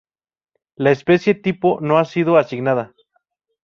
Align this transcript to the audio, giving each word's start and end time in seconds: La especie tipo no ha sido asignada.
La 0.77 0.89
especie 0.89 1.35
tipo 1.35 1.79
no 1.79 1.99
ha 1.99 2.05
sido 2.05 2.37
asignada. 2.39 2.95